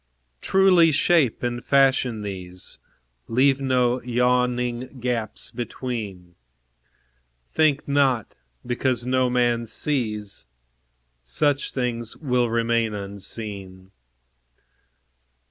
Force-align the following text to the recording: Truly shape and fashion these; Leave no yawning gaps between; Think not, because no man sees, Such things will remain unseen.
Truly 0.41 0.91
shape 0.91 1.43
and 1.43 1.63
fashion 1.63 2.23
these; 2.23 2.79
Leave 3.27 3.61
no 3.61 4.01
yawning 4.01 4.97
gaps 4.99 5.51
between; 5.51 6.33
Think 7.53 7.87
not, 7.87 8.33
because 8.65 9.05
no 9.05 9.29
man 9.29 9.67
sees, 9.67 10.47
Such 11.21 11.69
things 11.73 12.17
will 12.17 12.49
remain 12.49 12.95
unseen. 12.95 13.91